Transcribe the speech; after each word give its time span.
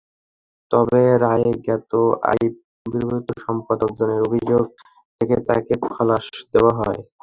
তবে 0.71 1.01
রায়ে 1.23 1.51
জ্ঞাত 1.63 1.91
আয়বহির্ভূত 2.29 3.27
সম্পদ 3.43 3.77
অর্জনের 3.85 4.21
অভিযোগ 4.27 4.63
থেকে 5.17 5.35
তাঁকে 5.47 5.73
খালাস 5.87 6.25
দেওয়া 6.53 6.73
হয়। 6.79 7.01